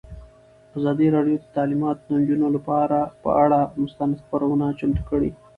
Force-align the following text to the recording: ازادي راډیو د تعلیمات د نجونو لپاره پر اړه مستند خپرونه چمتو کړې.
ازادي 0.77 1.07
راډیو 1.15 1.37
د 1.41 1.45
تعلیمات 1.57 1.97
د 2.03 2.09
نجونو 2.21 2.47
لپاره 2.55 2.97
پر 3.21 3.33
اړه 3.43 3.59
مستند 3.81 4.13
خپرونه 4.21 4.65
چمتو 4.79 5.03
کړې. 5.09 5.29